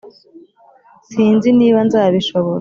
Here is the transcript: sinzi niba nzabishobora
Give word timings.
sinzi 1.09 1.49
niba 1.57 1.79
nzabishobora 1.87 2.47